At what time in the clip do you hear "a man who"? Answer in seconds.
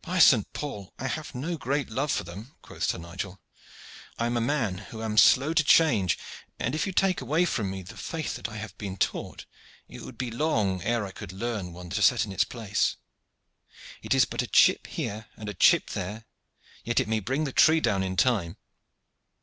4.38-5.02